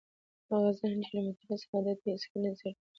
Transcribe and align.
هغه 0.49 0.69
ذهن 0.79 0.99
چې 1.05 1.11
له 1.15 1.21
مطالعې 1.27 1.57
سره 1.61 1.73
عادت 1.77 1.97
وي 2.01 2.11
هیڅکله 2.13 2.41
نه 2.43 2.51
زړېږي. 2.59 2.79